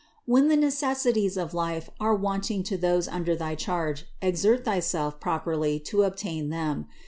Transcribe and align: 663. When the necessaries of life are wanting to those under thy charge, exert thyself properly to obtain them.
663. 0.25 0.33
When 0.33 0.47
the 0.49 0.65
necessaries 0.65 1.37
of 1.37 1.53
life 1.53 1.91
are 1.99 2.15
wanting 2.15 2.63
to 2.63 2.75
those 2.75 3.07
under 3.07 3.35
thy 3.35 3.53
charge, 3.53 4.07
exert 4.19 4.65
thyself 4.65 5.19
properly 5.19 5.79
to 5.81 6.01
obtain 6.01 6.49
them. 6.49 6.87